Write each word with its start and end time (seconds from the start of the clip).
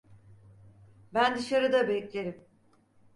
Ben 1.13 1.35
dışarıda 1.35 1.87
beklerim. 1.87 2.47